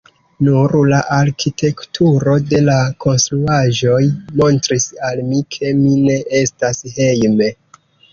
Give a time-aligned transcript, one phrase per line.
[0.45, 3.99] Nur la arkitekturo de la konstruaĵoj
[4.41, 7.51] montris al mi, ke mi ne estas hejme.